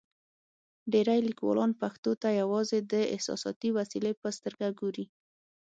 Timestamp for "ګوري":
4.79-5.05